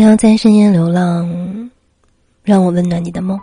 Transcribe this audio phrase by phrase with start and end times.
[0.00, 1.28] 不要在深夜流浪，
[2.42, 3.38] 让我温暖你的梦。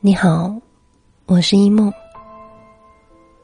[0.00, 0.56] 你好，
[1.26, 1.92] 我是一梦，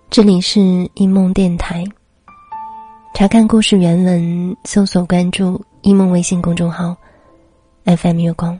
[0.09, 0.63] 这里是
[0.95, 1.85] 一梦电台。
[3.13, 6.97] 查看故事原文，搜索关注一梦微信公众号
[7.85, 8.59] ，FM 月光。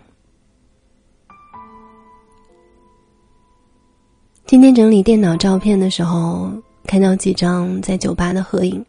[4.45, 6.53] 今天整理电脑照片的时候，
[6.87, 8.85] 看到几张在酒吧的合影。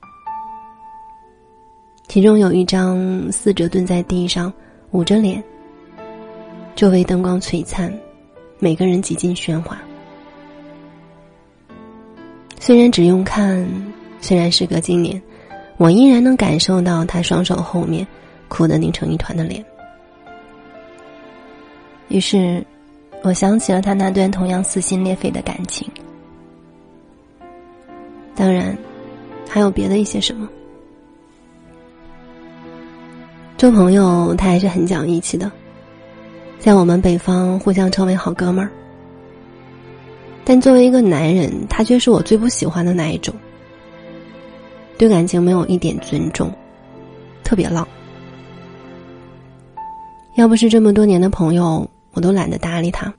[2.14, 4.54] 其中有一张死者蹲在地上，
[4.92, 5.44] 捂着脸。
[6.76, 7.92] 周围灯光璀璨，
[8.60, 9.82] 每个人几近喧哗。
[12.60, 13.68] 虽然只用看，
[14.22, 15.20] 虽然时隔今年，
[15.78, 18.06] 我依然能感受到他双手后面
[18.48, 19.66] 哭得拧成一团的脸。
[22.10, 22.64] 于是，
[23.24, 25.90] 我想起了他那段同样撕心裂肺的感情。
[28.36, 28.78] 当然，
[29.50, 30.48] 还有别的一些什么。
[33.58, 35.50] 做朋友，他还是很讲义气的，
[36.60, 38.70] 在我们北方互相称为好哥们儿。
[40.44, 43.34] 但作为一个男人，他却是我最不喜欢的那一种，
[44.98, 46.52] 对感情没有一点尊重，
[47.44, 47.88] 特别浪。
[50.36, 53.14] 要不是这么多年的朋友，我都懒得搭理他。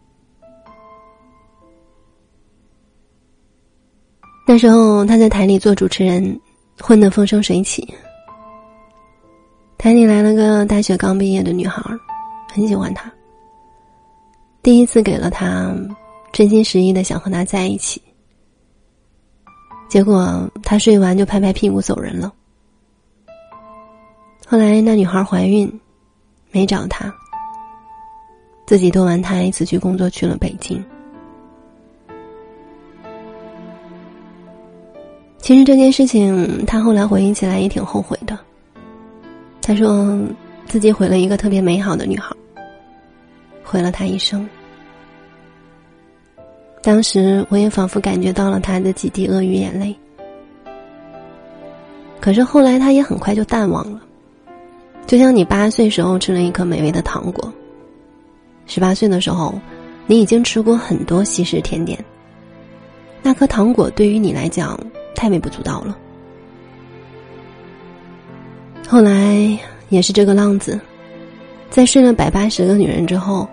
[4.47, 6.39] 那时候他在台里做主持人，
[6.79, 7.89] 混得风生水起。
[9.85, 11.83] 台里来了个大学刚毕业的女孩，
[12.51, 13.13] 很喜欢他。
[14.63, 15.77] 第一次给了他，
[16.33, 18.01] 真心实意的想和他在一起。
[19.87, 22.33] 结果他睡完就拍拍屁股走人了。
[24.47, 25.71] 后来那女孩怀孕，
[26.51, 27.15] 没找他，
[28.67, 30.83] 自己堕完胎辞去工作去了北京。
[35.37, 38.39] 其实这件事情，他后来回忆起来也挺后悔的。
[39.67, 40.15] 他说，
[40.67, 42.37] 自己毁了一个特别美好的女孩，
[43.63, 44.47] 毁了她一生。
[46.83, 49.97] 当时我也仿佛感觉到了他的几滴鳄鱼眼泪。
[52.21, 54.03] 可是后来他也很快就淡忘了，
[55.07, 57.51] 就像你八岁时候吃了一颗美味的糖果，
[58.67, 59.59] 十八岁的时候，
[60.07, 61.99] 你已经吃过很多西式甜点，
[63.23, 64.79] 那颗糖果对于你来讲
[65.15, 65.97] 太微不足道了。
[68.95, 70.81] 后来也是这个浪子，
[71.69, 73.45] 在睡了百八十个女人之后，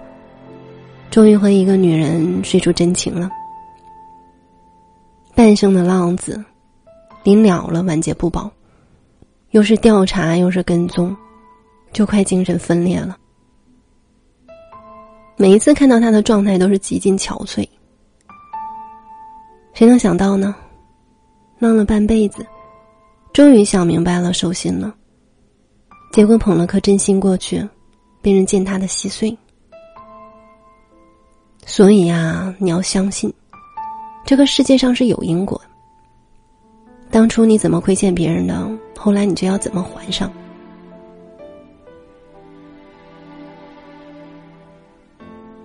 [1.10, 3.28] 终于和一个女人睡出真情了。
[5.34, 6.40] 半生的浪子，
[7.24, 8.52] 临了了，晚节不保，
[9.50, 11.18] 又是调查又是跟踪，
[11.92, 13.18] 就快精神分裂了。
[15.38, 17.68] 每一次看到他的状态，都是极尽憔悴。
[19.74, 20.54] 谁能想到呢？
[21.58, 22.46] 浪了半辈子，
[23.34, 24.94] 终于想明白了，收心了。
[26.12, 27.66] 结果捧了颗真心过去，
[28.22, 29.36] 被人践踏的稀碎。
[31.66, 33.34] 所以呀，你要相信，
[34.26, 35.60] 这个世界上是有因果。
[37.10, 40.30] 当初你怎么亏欠别人的，后来你就要怎么还上。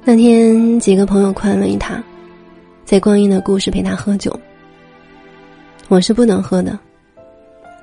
[0.04, 2.00] 那天几个朋友宽慰他，
[2.84, 4.38] 在光阴的故事陪他喝酒。
[5.88, 6.78] 我是不能喝的，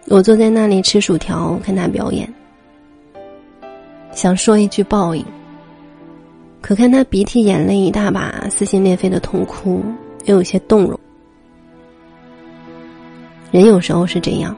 [0.07, 2.33] 我坐在那里吃薯条看他表演。
[4.13, 5.25] 想说一句报应，
[6.61, 9.83] 可看他鼻涕眼泪一大把，撕心裂肺的痛哭，
[10.25, 10.99] 又有些动容。
[13.51, 14.55] 人有时候是这样，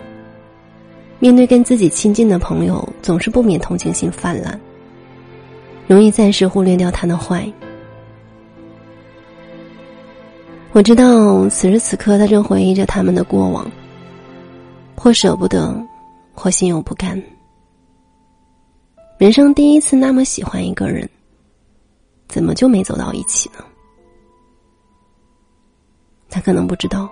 [1.20, 4.60] 面对跟自己亲近的朋友，总是不免同情心泛滥，
[5.88, 7.52] 容易暂时忽略掉他的坏。
[10.74, 13.70] 我知道此时此刻他正回忆着他们的过往，
[14.96, 15.74] 或舍不得，
[16.34, 17.22] 或心有不甘。
[19.18, 21.10] 人生第一次那么喜欢一个人，
[22.28, 23.64] 怎么就没走到一起呢？
[26.30, 27.10] 他可能不知道，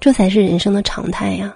[0.00, 1.54] 这才是人生的常态呀。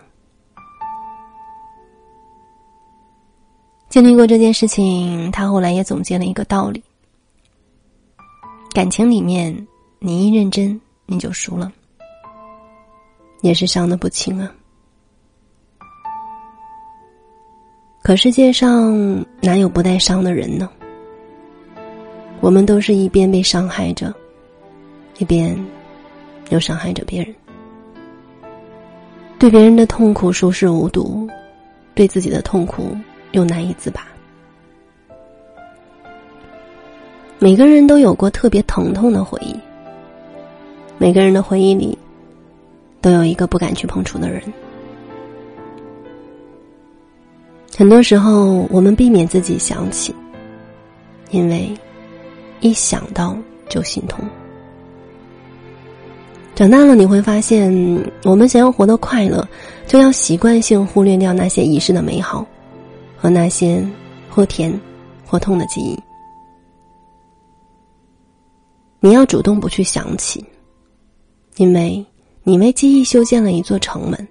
[3.88, 6.82] 经历过这件事情，他后来也总结了一个道理：
[8.74, 9.66] 感情里面，
[9.98, 11.72] 你一认真，你就输了，
[13.40, 14.54] 也是伤的不轻啊。
[18.02, 20.68] 可世界上哪有不带伤的人呢？
[22.40, 24.12] 我们都是一边被伤害着，
[25.18, 25.56] 一边
[26.50, 27.32] 又伤害着别人，
[29.38, 31.28] 对别人的痛苦熟视无睹，
[31.94, 32.96] 对自己的痛苦
[33.30, 34.04] 又难以自拔。
[37.38, 39.54] 每个人都有过特别疼痛的回忆，
[40.98, 41.96] 每个人的回忆里
[43.00, 44.42] 都有一个不敢去碰触的人。
[47.76, 50.14] 很多时候，我们避免自己想起，
[51.30, 51.72] 因为
[52.60, 53.36] 一想到
[53.68, 54.24] 就心痛。
[56.54, 57.72] 长大了，你会发现，
[58.24, 59.48] 我们想要活得快乐，
[59.86, 62.46] 就要习惯性忽略掉那些遗失的美好，
[63.16, 63.82] 和那些
[64.28, 64.78] 或甜
[65.26, 65.98] 或痛的记忆。
[69.00, 70.44] 你要主动不去想起，
[71.56, 72.04] 因为
[72.44, 74.28] 你为记忆修建了一座城门，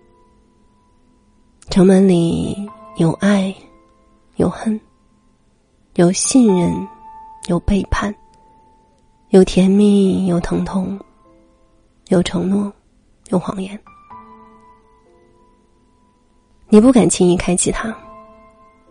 [1.71, 2.55] 城门里
[2.97, 3.53] 有爱，
[4.35, 4.79] 有恨，
[5.95, 6.87] 有信任，
[7.47, 8.13] 有背叛，
[9.29, 10.99] 有甜蜜，有疼痛。
[12.09, 12.69] 有承诺，
[13.29, 13.79] 有谎言，
[16.67, 17.95] 你不敢轻易开启它，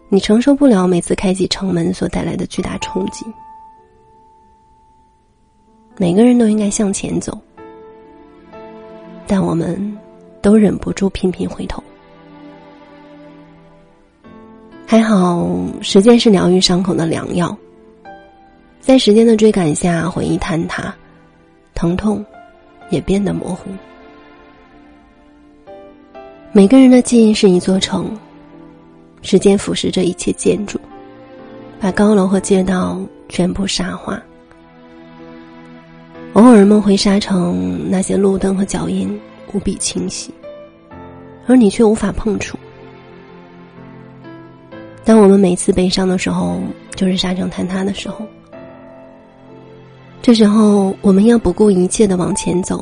[0.08, 3.26] 你承受不了每次开启城门所带来的巨大冲击。
[5.99, 7.38] 每个人都应该向前走，
[9.26, 9.99] 但我们
[10.41, 11.82] 都忍不住频频回头。
[14.90, 15.48] 还好，
[15.81, 17.56] 时间是疗愈伤口的良药，
[18.81, 20.92] 在时间的追赶下，回忆坍塌，
[21.76, 22.25] 疼痛。
[22.90, 23.70] 也变得模糊。
[26.50, 28.10] 每个人的记忆是一座城，
[29.22, 30.76] 时间腐蚀着一切建筑，
[31.78, 34.20] 把高楼和街道全部沙化。
[36.32, 39.20] 偶尔梦回沙城，那些路灯和脚印
[39.52, 40.34] 无比清晰，
[41.46, 42.58] 而你却无法碰触。
[45.10, 46.60] 当我们每次悲伤的时候，
[46.94, 48.24] 就是沙城坍塌的时候。
[50.22, 52.80] 这时候，我们要不顾一切的往前走，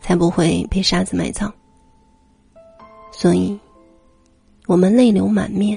[0.00, 1.52] 才不会被沙子埋葬。
[3.10, 3.58] 所以，
[4.68, 5.76] 我们泪流满面，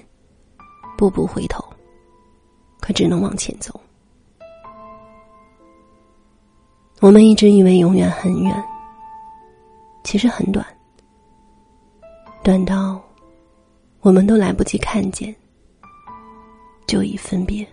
[1.00, 1.66] 步步回头，
[2.80, 3.82] 可只能往前走。
[7.00, 8.64] 我们一直以为永远很远，
[10.04, 10.64] 其实很短，
[12.44, 13.02] 短到
[14.02, 15.36] 我们都来不及看见，
[16.92, 17.66] 就已分别。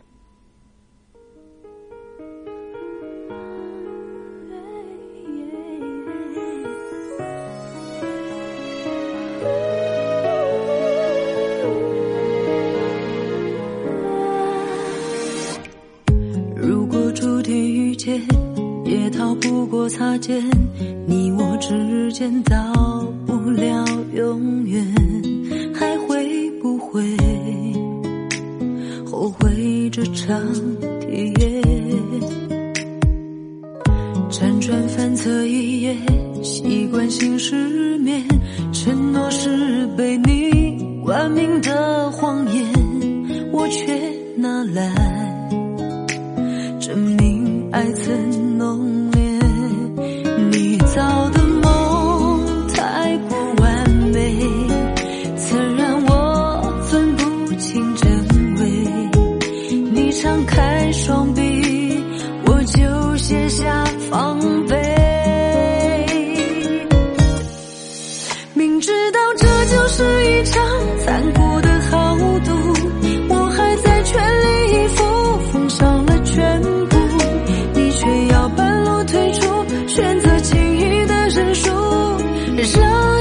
[16.54, 18.22] 如果注定遇见
[18.84, 20.40] 也逃不过擦肩，
[21.08, 22.72] 你我之间到
[23.26, 23.84] 不了
[24.14, 24.94] 永远，
[30.00, 30.40] 这场
[31.00, 31.60] 体验？
[34.30, 35.96] 辗转反侧一夜，
[36.40, 38.22] 习惯性失眠，
[38.72, 42.64] 承诺是被你冠名的谎言，
[43.50, 43.92] 我却
[44.36, 44.94] 拿来
[46.78, 48.47] 证明爱曾。
[82.62, 83.17] 让。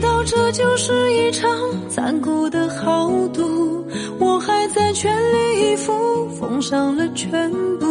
[0.00, 1.50] 道这就是一场
[1.88, 3.86] 残酷的豪赌，
[4.18, 7.86] 我还在全力以赴，奉上了全部，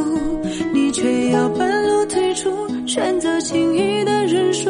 [0.73, 2.51] 你却要半路退出，
[2.87, 4.69] 选择轻易的认输。